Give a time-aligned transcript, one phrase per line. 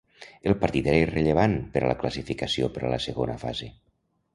[0.51, 3.75] El partit era irrellevant per a la classificació per a la segona fase.